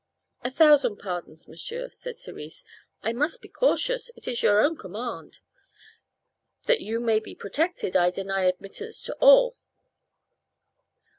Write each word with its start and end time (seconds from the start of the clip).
"A 0.43 0.49
thousand 0.49 0.97
pardons, 0.97 1.47
m'sieur," 1.47 1.91
said 1.91 2.17
Cerise. 2.17 2.63
"I 3.03 3.13
must 3.13 3.39
be 3.39 3.47
cautious; 3.49 4.09
it 4.15 4.27
is 4.27 4.41
your 4.41 4.59
own 4.59 4.75
command. 4.75 5.37
That 6.63 6.81
you 6.81 6.99
may 6.99 7.19
be 7.19 7.35
protected 7.35 7.95
I 7.95 8.09
deny 8.09 8.45
admittance 8.45 8.99
to 9.03 9.13
all." 9.21 9.55